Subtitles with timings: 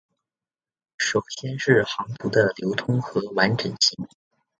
[0.97, 4.07] 首先是航图的流通和完整性。